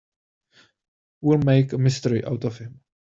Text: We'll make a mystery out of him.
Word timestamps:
We'll 1.21 1.37
make 1.37 1.73
a 1.73 1.77
mystery 1.77 2.25
out 2.25 2.43
of 2.43 2.57
him. 2.57 2.81